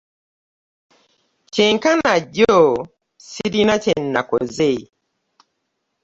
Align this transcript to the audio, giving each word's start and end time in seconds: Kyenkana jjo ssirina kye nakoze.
Kyenkana 1.53 2.13
jjo 2.25 2.57
ssirina 2.81 3.75
kye 3.83 3.93
nakoze. 4.13 4.71